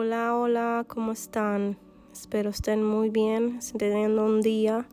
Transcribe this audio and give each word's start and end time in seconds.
Hola, 0.00 0.36
hola, 0.36 0.84
¿cómo 0.86 1.10
están? 1.10 1.76
Espero 2.12 2.50
estén 2.50 2.84
muy 2.84 3.10
bien, 3.10 3.56
estén 3.56 3.78
teniendo 3.78 4.24
un 4.24 4.42
día, 4.42 4.86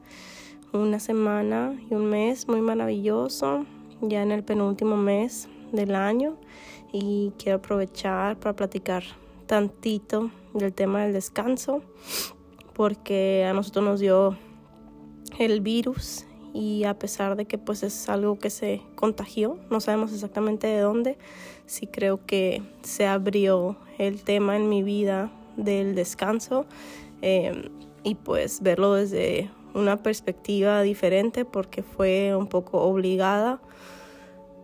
una 0.73 0.99
semana 0.99 1.79
y 1.91 1.93
un 1.93 2.07
mes 2.07 2.47
muy 2.47 2.59
maravilloso, 2.59 3.67
ya 4.01 4.23
en 4.23 4.31
el 4.31 4.43
penúltimo 4.43 4.97
mes 4.97 5.47
del 5.71 5.93
año 5.93 6.37
y 6.91 7.33
quiero 7.37 7.59
aprovechar 7.59 8.39
para 8.39 8.55
platicar 8.55 9.03
tantito 9.45 10.31
del 10.55 10.73
tema 10.73 11.03
del 11.03 11.13
descanso 11.13 11.83
porque 12.73 13.45
a 13.47 13.53
nosotros 13.53 13.85
nos 13.85 13.99
dio 13.99 14.35
el 15.37 15.61
virus 15.61 16.25
y 16.55 16.85
a 16.85 16.97
pesar 16.97 17.35
de 17.35 17.45
que 17.45 17.57
pues 17.57 17.83
es 17.83 18.07
algo 18.07 18.39
que 18.39 18.49
se 18.49 18.81
contagió, 18.95 19.59
no 19.69 19.81
sabemos 19.81 20.13
exactamente 20.13 20.67
de 20.67 20.79
dónde, 20.79 21.17
sí 21.65 21.85
creo 21.85 22.25
que 22.25 22.63
se 22.81 23.05
abrió 23.05 23.75
el 23.97 24.23
tema 24.23 24.55
en 24.55 24.69
mi 24.69 24.81
vida 24.81 25.29
del 25.57 25.95
descanso 25.95 26.65
eh, 27.21 27.69
y 28.03 28.15
pues 28.15 28.61
verlo 28.61 28.93
desde 28.93 29.51
una 29.73 30.01
perspectiva 30.01 30.81
diferente 30.81 31.43
porque 31.43 31.83
fue 31.83 32.33
un 32.33 32.47
poco 32.47 32.81
obligada, 32.83 33.59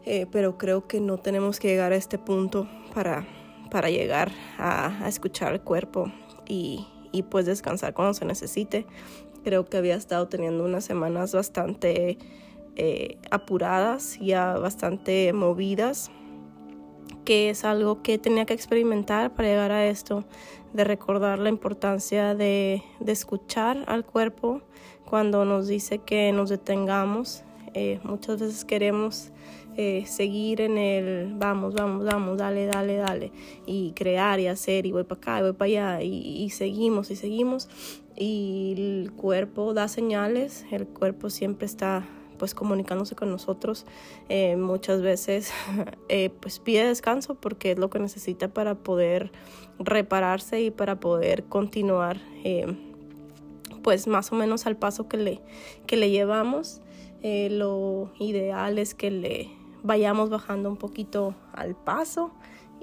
eh, 0.06 0.28
pero 0.32 0.58
creo 0.58 0.88
que 0.88 1.02
no 1.02 1.18
tenemos 1.18 1.60
que 1.60 1.68
llegar 1.68 1.92
a 1.92 1.98
este 1.98 2.18
punto 2.18 2.70
para, 2.94 3.28
para 3.70 3.90
llegar 3.90 4.32
a, 4.58 5.10
escuchar 5.10 5.52
el 5.52 5.60
cuerpo 5.60 6.10
y, 6.48 6.88
y 7.12 7.24
pues 7.24 7.46
descansar 7.46 7.94
cuando 7.94 8.14
se 8.14 8.24
necesite. 8.24 8.86
Creo 9.44 9.66
que 9.66 9.78
había 9.78 9.96
estado 9.96 10.28
teniendo 10.28 10.64
unas 10.64 10.86
semanas 10.86 11.34
bastante 11.34 12.18
eh, 12.76 13.18
apuradas, 13.32 14.18
ya 14.20 14.54
bastante 14.54 15.34
movidas, 15.34 16.10
que 17.26 17.50
es 17.50 17.66
algo 17.66 18.02
que 18.02 18.18
tenía 18.18 18.46
que 18.46 18.54
experimentar 18.54 19.34
para 19.34 19.50
llegar 19.50 19.72
a 19.72 19.86
esto, 19.88 20.24
de 20.74 20.84
recordar 20.84 21.40
la 21.40 21.50
importancia 21.50 22.34
de, 22.34 22.82
escuchar 23.06 23.84
al 23.88 24.06
cuerpo 24.06 24.62
cuando 25.06 25.44
nos 25.44 25.68
dice 25.68 25.98
que 26.00 26.32
nos 26.32 26.50
detengamos. 26.50 27.44
Eh, 27.74 28.00
muchas 28.04 28.40
veces 28.40 28.64
queremos 28.64 29.32
eh, 29.76 30.06
seguir 30.06 30.62
en 30.62 30.78
el 30.78 31.34
vamos, 31.36 31.74
vamos, 31.74 32.06
vamos, 32.06 32.38
dale, 32.38 32.68
dale, 32.68 32.96
dale, 32.98 33.32
y 33.66 33.92
crear 33.92 34.40
y 34.40 34.48
hacer, 34.48 34.86
y 34.86 34.92
voy 34.92 35.04
para 35.04 35.20
acá, 35.20 35.40
y 35.40 35.42
voy 35.42 35.54
para 35.54 35.98
allá, 35.98 36.02
y 36.04 36.50
seguimos 36.52 37.12
y 37.12 37.16
seguimos 37.16 37.70
y 38.16 38.74
el 38.78 39.12
cuerpo 39.14 39.74
da 39.74 39.88
señales, 39.88 40.66
el 40.72 40.88
cuerpo 40.88 41.30
siempre 41.30 41.66
está 41.66 42.06
pues 42.42 42.56
comunicándose 42.56 43.16
con 43.16 43.30
nosotros. 43.30 43.86
Eh, 44.28 44.56
muchas 44.56 45.04
veces 45.04 45.52
eh, 46.10 46.32
pues 46.42 46.58
pide 46.58 46.88
descanso 46.88 47.36
porque 47.36 47.74
es 47.74 47.78
lo 47.78 47.92
que 47.92 48.00
necesita 48.00 48.48
para 48.48 48.74
poder 48.74 49.32
repararse 49.78 50.60
y 50.60 50.72
para 50.72 51.00
poder 51.00 51.44
continuar 51.44 52.18
eh, 52.44 52.66
pues 53.84 54.08
más 54.08 54.32
o 54.32 54.36
menos 54.36 54.66
al 54.66 54.76
paso 54.76 55.08
que 55.08 55.18
le, 55.18 55.42
que 55.86 55.98
le 55.98 56.10
llevamos. 56.10 56.82
Lo 57.24 58.12
ideal 58.18 58.80
es 58.80 58.96
que 58.96 59.12
le 59.12 59.52
vayamos 59.84 60.32
bajando 60.32 60.70
un 60.70 60.78
poquito 60.78 61.36
al 61.54 61.76
paso 61.76 62.32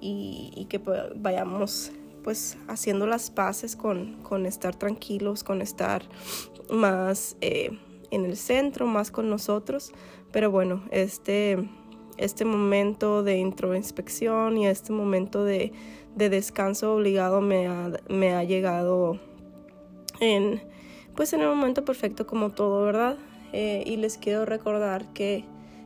y, 0.01 0.53
y 0.55 0.67
que 0.67 0.81
vayamos 1.17 1.91
pues 2.23 2.57
haciendo 2.69 3.07
las 3.07 3.31
paces 3.31 3.77
con, 3.77 4.15
con 4.23 4.47
estar 4.47 4.75
tranquilos, 4.77 5.45
con 5.45 5.63
estar 5.63 6.03
más 6.71 7.37
eh, 7.41 7.79
en 8.11 8.25
el 8.25 8.37
centro, 8.37 8.87
más 8.87 9.11
con 9.11 9.29
nosotros. 9.29 9.93
Pero 10.33 10.51
bueno, 10.51 10.85
este, 10.91 11.69
este 12.17 12.45
momento 12.45 13.23
de 13.23 13.39
introspección 13.39 14.59
y 14.59 14.67
este 14.67 14.93
momento 14.93 15.45
de, 15.45 15.73
de 16.17 16.29
descanso 16.29 16.95
obligado 16.95 17.41
me 17.41 17.67
ha, 17.67 17.91
me 18.09 18.35
ha 18.35 18.45
llegado 18.45 19.19
en, 20.21 20.61
pues 21.15 21.33
en 21.33 21.41
el 21.41 21.49
momento 21.49 21.85
perfecto 21.85 22.27
como 22.27 22.51
todo, 22.51 22.85
¿verdad? 22.85 23.17
Eh, 23.53 23.83
y 23.87 23.97
les 23.97 24.19
quiero 24.19 24.45
recordar 24.45 25.13
que, 25.15 25.45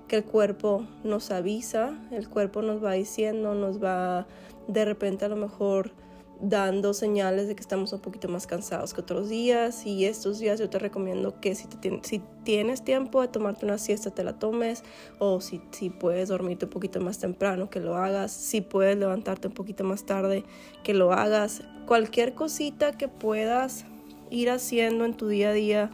que 0.09 0.17
el 0.17 0.25
cuerpo 0.25 0.87
nos 1.05 1.31
avisa, 1.31 1.99
el 2.11 2.29
cuerpo 2.29 2.63
nos 2.63 2.83
va 2.83 2.93
diciendo, 2.93 3.55
nos 3.55 3.83
va 3.83 4.27
de 4.69 4.85
repente 4.85 5.25
a 5.25 5.29
lo 5.29 5.37
mejor 5.37 5.93
dando 6.43 6.93
señales 6.93 7.47
de 7.47 7.55
que 7.55 7.61
estamos 7.61 7.93
un 7.93 8.01
poquito 8.01 8.29
más 8.29 8.49
cansados 8.49 8.93
que 8.93 9.01
otros 9.01 9.29
días 9.29 9.87
y 9.87 10.07
estos 10.07 10.41
días 10.41 10.59
yo 10.59 10.69
te 10.69 10.81
recomiendo 10.81 11.41
que 11.41 11.55
si, 11.55 11.69
si 12.03 12.21
tienes 12.43 12.83
tiempo 12.85 13.21
de 13.21 13.29
tomarte 13.29 13.65
una 13.65 13.79
siesta 13.79 14.11
te 14.11 14.25
la 14.25 14.41
tomes 14.41 14.83
o 15.21 15.41
si, 15.41 15.63
si 15.71 15.89
puedes 15.89 16.31
dormirte 16.31 16.65
un 16.65 16.73
poquito 16.73 17.01
más 17.01 17.21
temprano 17.21 17.71
que 17.71 17.79
lo 17.79 17.97
hagas, 17.97 18.33
si 18.33 18.61
puedes 18.61 18.99
levantarte 18.99 19.47
un 19.47 19.55
poquito 19.55 19.85
más 19.85 20.05
tarde 20.05 20.45
que 20.83 20.95
lo 20.95 21.13
hagas, 21.13 21.63
cualquier 21.87 22.35
cosita 22.35 22.91
que 22.91 23.07
puedas 23.07 23.85
ir 24.31 24.51
haciendo 24.51 25.05
en 25.05 25.17
tu 25.17 25.29
día 25.29 25.51
a 25.51 25.53
día, 25.53 25.91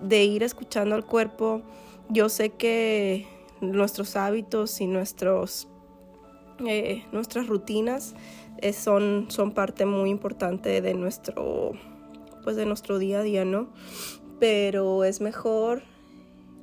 de 0.00 0.24
ir 0.24 0.42
escuchando 0.42 0.94
al 0.94 1.04
cuerpo, 1.04 1.60
yo 2.08 2.30
sé 2.30 2.50
que 2.50 3.26
nuestros 3.60 4.16
hábitos 4.16 4.80
y 4.80 4.86
nuestros, 4.86 5.68
eh, 6.66 7.04
nuestras 7.12 7.48
rutinas 7.48 8.14
son, 8.72 9.26
son 9.28 9.52
parte 9.52 9.86
muy 9.86 10.10
importante 10.10 10.80
de 10.80 10.94
nuestro, 10.94 11.72
pues 12.44 12.56
de 12.56 12.66
nuestro 12.66 12.98
día 12.98 13.20
a 13.20 13.22
día, 13.22 13.44
¿no? 13.44 13.68
Pero 14.38 15.04
es 15.04 15.20
mejor 15.20 15.82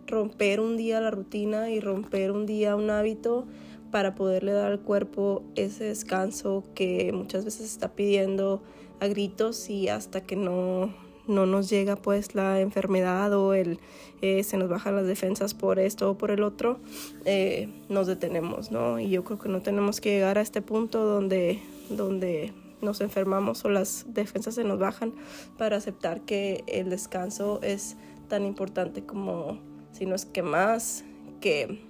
romper 0.07 0.59
un 0.59 0.77
día 0.77 1.01
la 1.01 1.11
rutina 1.11 1.69
y 1.69 1.79
romper 1.79 2.31
un 2.31 2.45
día 2.45 2.75
un 2.75 2.89
hábito 2.89 3.45
para 3.91 4.15
poderle 4.15 4.53
dar 4.53 4.71
al 4.71 4.79
cuerpo 4.79 5.43
ese 5.55 5.85
descanso 5.85 6.63
que 6.75 7.11
muchas 7.13 7.45
veces 7.45 7.71
está 7.71 7.89
pidiendo 7.89 8.61
a 8.99 9.07
gritos 9.07 9.69
y 9.69 9.89
hasta 9.89 10.21
que 10.21 10.35
no, 10.35 10.93
no 11.27 11.45
nos 11.45 11.69
llega 11.69 11.95
pues 11.95 12.35
la 12.35 12.59
enfermedad 12.61 13.33
o 13.33 13.53
el 13.53 13.79
eh, 14.21 14.43
se 14.43 14.57
nos 14.57 14.69
bajan 14.69 14.95
las 14.95 15.05
defensas 15.05 15.53
por 15.53 15.77
esto 15.77 16.11
o 16.11 16.17
por 16.17 16.31
el 16.31 16.41
otro, 16.41 16.79
eh, 17.25 17.69
nos 17.87 18.07
detenemos, 18.07 18.71
¿no? 18.71 18.99
Y 18.99 19.09
yo 19.09 19.23
creo 19.23 19.37
que 19.37 19.49
no 19.49 19.61
tenemos 19.61 20.01
que 20.01 20.09
llegar 20.09 20.39
a 20.39 20.41
este 20.41 20.63
punto 20.63 21.05
donde, 21.05 21.59
donde 21.89 22.53
nos 22.81 23.01
enfermamos 23.01 23.65
o 23.65 23.69
las 23.69 24.05
defensas 24.09 24.55
se 24.55 24.63
nos 24.63 24.79
bajan 24.79 25.13
para 25.57 25.77
aceptar 25.77 26.21
que 26.21 26.63
el 26.67 26.89
descanso 26.89 27.59
es 27.63 27.97
tan 28.27 28.45
importante 28.45 29.03
como, 29.03 29.59
si 29.91 30.05
no 30.05 30.15
es 30.15 30.25
que 30.25 30.43
más, 30.43 31.03
que 31.41 31.81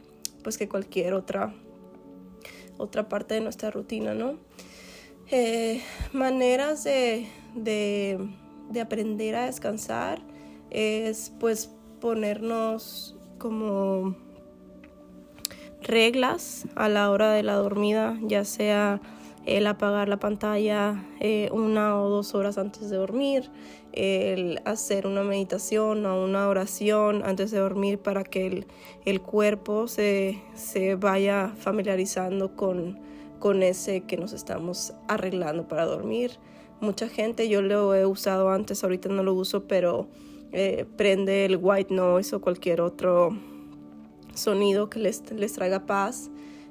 pues 0.44 0.57
que 0.57 0.69
cualquier 0.69 1.13
otra, 1.13 1.53
otra 2.78 3.09
parte 3.09 3.34
de 3.34 3.41
nuestra 3.41 3.72
rutina, 3.72 4.13
¿no? 4.13 4.38
Eh, 5.30 5.81
maneras 6.13 6.86
de 6.86 7.28
de 8.69 8.81
aprender 8.81 9.36
a 9.36 9.46
descansar 9.46 10.19
es 10.69 11.31
pues 11.40 11.72
ponernos 12.02 13.16
como 13.38 14.16
reglas 15.81 16.68
a 16.75 16.90
la 16.90 17.09
hora 17.12 17.31
de 17.31 17.44
la 17.44 17.53
dormida, 17.53 18.18
ya 18.24 18.44
sea 18.44 19.00
el 19.47 19.66
apagar 19.66 20.09
la 20.09 20.19
pantalla 20.19 21.06
eh, 21.19 21.50
una 21.52 22.00
o 22.00 22.09
dos 22.09 22.35
horas 22.35 22.58
antes 22.58 22.90
de 22.90 22.97
dormir, 22.97 23.50
el 23.94 24.62
hacer 24.66 25.08
una 25.08 25.24
meditación 25.24 26.06
o 26.06 26.24
una 26.24 26.47
oración 26.47 27.24
antes 27.25 27.50
de 27.52 27.59
dormir 27.59 27.97
para 27.97 28.24
que 28.24 28.46
el, 28.46 28.68
el 29.06 29.22
cuerpo 29.22 29.88
se, 29.88 30.41
se, 30.53 30.96
vaya 30.96 31.53
familiarizando 31.57 32.56
con, 32.56 33.00
con 33.40 33.63
ese 33.63 34.02
que 34.02 34.18
nos 34.18 34.34
estamos 34.34 34.94
arreglando 35.07 35.68
para 35.68 35.86
dormir 35.86 36.38
mucha 36.80 37.07
gente, 37.09 37.50
yo 37.50 37.62
lo 37.62 37.96
he 37.96 38.06
usado 38.06 38.50
antes, 38.50 38.84
ahorita 38.84 39.09
no 39.09 39.24
lo 39.24 39.34
uso, 39.34 39.68
pero 39.68 40.07
eh, 40.52 40.86
prende 40.96 41.46
el 41.46 41.57
white 41.59 41.94
noise 41.94 42.36
o 42.36 42.41
cualquier 42.41 42.81
otro 42.81 43.38
sonido 44.33 44.89
que 44.89 45.00
les, 45.00 45.30
les 45.31 45.54
traiga 45.54 45.86
paz. 45.86 46.30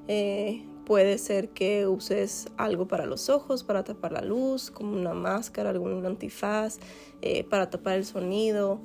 Eh, 0.08 0.64
puede 0.86 1.18
ser 1.18 1.50
que 1.50 1.86
uses 1.86 2.48
algo 2.56 2.88
para 2.88 3.04
los 3.04 3.28
ojos, 3.28 3.62
para 3.62 3.84
tapar 3.84 4.12
la 4.12 4.22
luz, 4.22 4.70
como 4.70 4.96
una 4.96 5.12
máscara, 5.12 5.68
algún 5.68 6.06
antifaz, 6.06 6.78
eh, 7.20 7.44
para 7.44 7.68
tapar 7.68 7.96
el 7.96 8.06
sonido. 8.06 8.80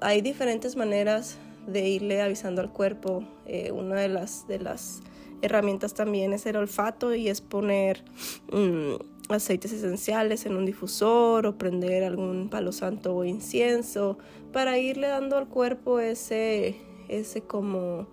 hay 0.00 0.20
diferentes 0.20 0.76
maneras 0.76 1.38
de 1.66 1.88
irle 1.88 2.22
avisando 2.22 2.60
al 2.60 2.70
cuerpo. 2.70 3.24
una 3.72 3.96
de 3.96 4.08
las, 4.08 4.46
de 4.46 4.60
las 4.60 5.00
herramientas 5.42 5.94
también 5.94 6.32
es 6.32 6.46
el 6.46 6.56
olfato 6.56 7.14
y 7.14 7.28
es 7.28 7.40
poner... 7.40 8.04
Mm, 8.52 8.94
aceites 9.28 9.72
esenciales 9.72 10.46
en 10.46 10.56
un 10.56 10.64
difusor 10.64 11.46
o 11.46 11.58
prender 11.58 12.04
algún 12.04 12.48
palo 12.48 12.72
santo 12.72 13.14
o 13.14 13.24
incienso 13.24 14.18
para 14.52 14.78
irle 14.78 15.08
dando 15.08 15.36
al 15.36 15.48
cuerpo 15.48 15.98
ese, 15.98 16.76
ese 17.08 17.42
como 17.42 18.06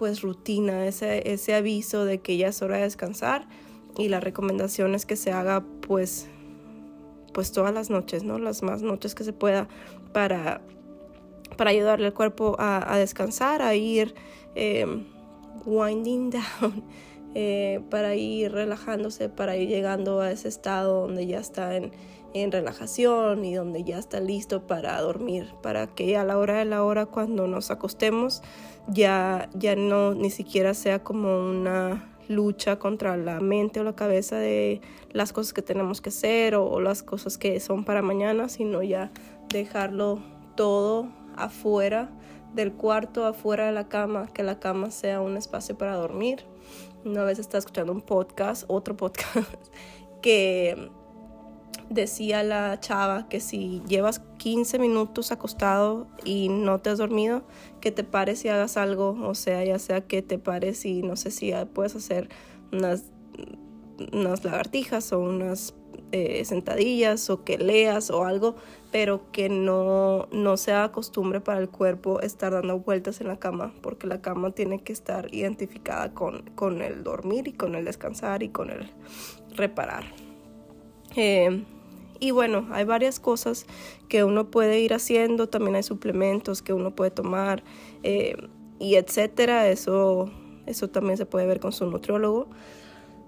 pues 0.00 0.22
rutina, 0.22 0.86
ese, 0.86 1.30
ese 1.30 1.54
aviso 1.54 2.06
de 2.06 2.20
que 2.20 2.38
ya 2.38 2.48
es 2.48 2.62
hora 2.62 2.78
de 2.78 2.84
descansar 2.84 3.46
y 3.98 4.08
la 4.08 4.18
recomendación 4.18 4.94
es 4.94 5.04
que 5.04 5.14
se 5.14 5.30
haga 5.30 5.62
pues 5.82 6.26
pues 7.34 7.52
todas 7.52 7.74
las 7.74 7.90
noches, 7.90 8.24
¿no? 8.24 8.38
Las 8.38 8.62
más 8.62 8.80
noches 8.80 9.14
que 9.14 9.24
se 9.24 9.34
pueda 9.34 9.68
para, 10.14 10.62
para 11.58 11.68
ayudarle 11.68 12.06
al 12.06 12.14
cuerpo 12.14 12.56
a, 12.58 12.96
descansar, 12.96 13.60
a 13.60 13.74
ir 13.74 14.14
eh, 14.54 14.86
winding 15.66 16.30
down 16.60 16.82
eh, 17.34 17.80
para 17.90 18.14
ir 18.16 18.52
relajándose, 18.52 19.28
para 19.28 19.56
ir 19.56 19.68
llegando 19.68 20.20
a 20.20 20.30
ese 20.30 20.48
estado 20.48 21.02
donde 21.02 21.26
ya 21.26 21.38
está 21.38 21.76
en, 21.76 21.92
relajación 22.32 23.44
y 23.44 23.54
donde 23.54 23.82
ya 23.82 23.98
está 23.98 24.20
listo 24.20 24.66
para 24.66 25.00
dormir, 25.00 25.52
para 25.62 25.88
que 25.88 26.16
a 26.16 26.24
la 26.24 26.38
hora 26.38 26.58
de 26.58 26.64
la 26.64 26.84
hora 26.84 27.06
cuando 27.06 27.48
nos 27.48 27.72
acostemos 27.72 28.40
ya, 28.86 29.50
ya 29.54 29.74
no 29.74 30.14
ni 30.14 30.30
siquiera 30.30 30.74
sea 30.74 31.02
como 31.02 31.40
una 31.40 32.10
lucha 32.30 32.78
contra 32.78 33.16
la 33.16 33.40
mente 33.40 33.80
o 33.80 33.84
la 33.84 33.96
cabeza 33.96 34.36
de 34.36 34.80
las 35.10 35.32
cosas 35.32 35.52
que 35.52 35.62
tenemos 35.62 36.00
que 36.00 36.10
hacer 36.10 36.54
o, 36.54 36.80
las 36.80 37.02
cosas 37.02 37.36
que 37.36 37.58
son 37.58 37.84
para 37.84 38.00
mañana, 38.00 38.48
sino 38.48 38.82
ya 38.82 39.10
dejarlo 39.48 40.22
todo 40.54 41.08
afuera 41.36 42.10
del 42.54 42.72
cuarto, 42.72 43.26
afuera 43.26 43.66
de 43.66 43.72
la 43.72 43.88
cama, 43.88 44.28
que 44.32 44.44
la 44.44 44.60
cama 44.60 44.90
sea 44.90 45.20
un 45.20 45.36
espacio 45.36 45.76
para 45.76 45.96
dormir. 45.96 46.44
Una 47.04 47.24
vez 47.24 47.38
estaba 47.38 47.58
escuchando 47.58 47.92
un 47.92 48.02
podcast, 48.02 48.64
otro 48.68 48.96
podcast, 48.96 49.52
que 50.22 50.90
decía 51.88 52.42
la 52.42 52.78
chava 52.80 53.28
que 53.28 53.40
si 53.40 53.82
llevas 53.86 54.20
15 54.38 54.78
minutos 54.78 55.32
acostado 55.32 56.06
y 56.24 56.48
no 56.48 56.78
te 56.78 56.90
has 56.90 56.98
dormido, 56.98 57.42
que 57.80 57.90
te 57.90 58.04
pares 58.04 58.44
y 58.44 58.48
hagas 58.48 58.76
algo, 58.76 59.16
o 59.22 59.34
sea, 59.34 59.64
ya 59.64 59.78
sea 59.78 60.02
que 60.02 60.22
te 60.22 60.38
pares 60.38 60.84
y 60.84 61.02
no 61.02 61.16
sé 61.16 61.30
si 61.30 61.52
puedes 61.74 61.96
hacer 61.96 62.28
unas, 62.72 63.04
unas 64.12 64.44
lagartijas 64.44 65.12
o 65.12 65.18
unas 65.20 65.74
eh, 66.12 66.44
sentadillas 66.44 67.30
o 67.30 67.44
que 67.44 67.58
leas 67.58 68.10
o 68.10 68.24
algo, 68.24 68.56
pero 68.92 69.30
que 69.32 69.48
no, 69.48 70.28
no 70.32 70.56
sea 70.56 70.90
costumbre 70.92 71.40
para 71.40 71.60
el 71.60 71.68
cuerpo 71.68 72.20
estar 72.20 72.52
dando 72.52 72.78
vueltas 72.78 73.20
en 73.20 73.28
la 73.28 73.38
cama, 73.38 73.72
porque 73.82 74.06
la 74.06 74.20
cama 74.20 74.50
tiene 74.50 74.82
que 74.82 74.92
estar 74.92 75.32
identificada 75.34 76.12
con, 76.12 76.42
con 76.54 76.82
el 76.82 77.04
dormir 77.04 77.48
y 77.48 77.52
con 77.52 77.74
el 77.74 77.84
descansar 77.84 78.42
y 78.42 78.48
con 78.48 78.70
el 78.70 78.90
reparar. 79.56 80.04
Eh, 81.16 81.64
y 82.20 82.32
bueno, 82.32 82.68
hay 82.70 82.84
varias 82.84 83.18
cosas 83.18 83.66
que 84.08 84.24
uno 84.24 84.50
puede 84.50 84.80
ir 84.80 84.92
haciendo, 84.92 85.48
también 85.48 85.76
hay 85.76 85.82
suplementos 85.82 86.60
que 86.60 86.74
uno 86.74 86.94
puede 86.94 87.10
tomar 87.10 87.64
eh, 88.02 88.36
y 88.78 88.96
etcétera. 88.96 89.68
Eso, 89.68 90.30
eso 90.66 90.88
también 90.88 91.16
se 91.16 91.24
puede 91.24 91.46
ver 91.46 91.60
con 91.60 91.72
su 91.72 91.86
nutriólogo. 91.86 92.48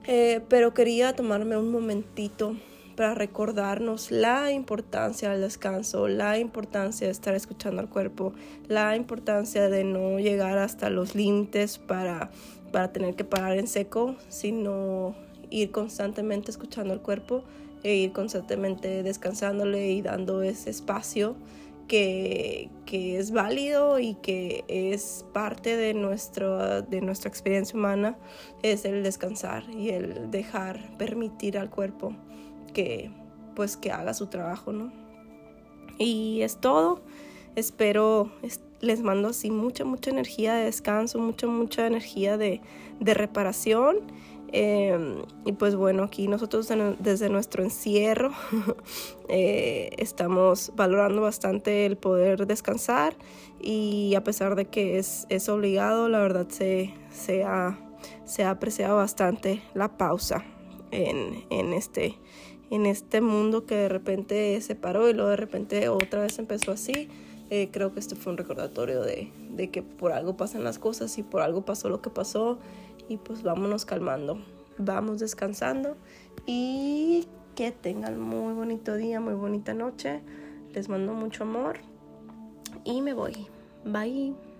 Eh, 0.04 0.40
pero 0.49 0.75
quería 0.75 1.14
tomarme 1.14 1.56
un 1.56 1.70
momentito 1.70 2.56
para 2.96 3.14
recordarnos 3.14 4.10
la 4.10 4.50
importancia 4.52 5.31
del 5.31 5.40
descanso, 5.40 6.08
la 6.08 6.38
importancia 6.38 7.06
de 7.06 7.12
estar 7.12 7.34
escuchando 7.34 7.81
al 7.81 7.88
cuerpo, 7.88 8.32
la 8.69 8.96
importancia 8.96 9.69
de 9.69 9.84
no 9.84 10.19
llegar 10.19 10.58
hasta 10.58 10.90
los 10.90 11.14
límites 11.14 11.78
para, 11.78 12.31
para 12.72 12.93
tener 12.93 13.14
que 13.14 13.25
parar 13.25 13.56
en 13.58 13.66
seco, 13.66 14.16
sino 14.28 15.14
ir 15.50 15.70
constantemente 15.70 16.50
escuchando 16.50 16.93
al 16.93 17.00
cuerpo 17.00 17.44
e 17.82 17.94
ir 17.94 18.12
constantemente 18.12 19.02
descansándole 19.02 19.90
y 19.93 20.02
dando 20.02 20.43
ese 20.43 20.70
espacio 20.70 21.37
que, 21.88 22.70
que, 22.87 23.19
es 23.19 23.31
válido 23.31 23.99
y 23.99 24.14
que 24.14 24.64
es 24.69 25.25
parte 25.32 25.76
de, 25.76 25.94
nuestro, 25.94 26.82
de 26.82 27.00
nuestra 27.00 27.29
experiencia 27.29 27.79
humana, 27.79 28.17
es 28.62 28.84
el 28.84 29.02
descansar 29.02 29.64
y 29.70 29.90
el 29.90 30.31
dejar, 30.31 30.96
permitir 30.99 31.58
al 31.58 31.70
cuerpo 31.70 32.14
que, 32.73 33.11
pues, 33.55 33.76
que 33.76 33.93
haga 33.93 34.14
su 34.14 34.26
trabajo, 34.26 34.73
¿no? 34.73 34.93
Y 35.99 36.43
es 36.43 36.58
todo. 36.58 37.02
Espero, 37.55 38.32
les 38.82 39.00
mando 39.02 39.29
así 39.29 39.50
mucha, 39.50 39.87
mucha 39.87 40.11
energía 40.11 40.55
de 40.55 40.64
descanso, 40.64 41.19
mucha, 41.19 41.46
mucha 41.46 41.87
energía 41.87 42.37
de, 42.37 42.61
de 43.00 43.14
reparación 43.14 44.12
Em, 44.55 45.23
y 45.46 45.52
pues 45.52 45.76
bueno, 45.76 46.02
aquí 46.02 46.29
nosotros 46.29 46.69
desde 46.99 47.31
nuestro 47.31 47.62
encierro 47.62 48.32
eh, 49.31 49.88
estamos 49.96 50.73
valorando 50.76 51.23
bastante 51.23 51.87
el 51.87 51.96
poder 51.96 52.46
descansar 52.46 53.17
y 53.62 54.14
a 54.14 54.23
pesar 54.23 54.55
de 54.55 54.67
que 54.67 54.99
es, 54.99 55.26
es 55.31 55.49
obligado, 55.49 56.11
la 56.11 56.20
verdad 56.20 56.49
se, 56.50 56.93
se, 57.11 57.44
ha, 57.44 57.79
se 58.26 58.44
ha 58.44 58.50
apreciado 58.50 58.96
bastante 58.99 59.62
la 59.73 59.96
pausa 59.96 60.44
en, 60.90 61.46
en, 61.49 61.73
este, 61.73 62.19
en 62.70 62.84
este 62.84 63.23
mundo 63.23 63.64
que 63.64 63.75
de 63.75 63.88
repente 63.88 64.61
se 64.61 64.75
paró 64.75 65.08
y 65.08 65.14
luego 65.14 65.31
de 65.31 65.37
repente 65.37 65.88
otra 65.88 66.20
vez 66.20 66.38
empezó 66.38 66.73
así. 66.73 67.08
Eh, 67.54 67.69
creo 67.70 67.93
que 67.93 68.00
este 68.00 68.16
fue 68.16 68.32
un 68.32 68.38
recordatorio 68.38 69.02
de, 69.02 69.31
de 69.50 69.69
que 69.69 69.82
por 69.82 70.12
algo 70.12 70.38
pasan 70.38 70.64
las 70.64 70.78
cosas 70.78 71.19
y 71.19 71.22
por 71.22 71.43
algo 71.43 71.66
pasó 71.66 71.90
lo 71.90 72.00
que 72.00 72.08
pasó 72.08 72.58
y 73.10 73.19
pues 73.19 73.43
vámonos 73.43 73.84
calmando, 73.84 74.38
vamos 74.78 75.19
descansando 75.19 75.99
y 76.46 77.28
que 77.54 77.70
tengan 77.70 78.19
muy 78.19 78.54
bonito 78.54 78.96
día, 78.96 79.20
muy 79.20 79.34
bonita 79.34 79.75
noche. 79.75 80.22
Les 80.72 80.88
mando 80.88 81.12
mucho 81.12 81.43
amor 81.43 81.81
y 82.84 83.02
me 83.02 83.12
voy. 83.12 83.49
Bye. 83.84 84.51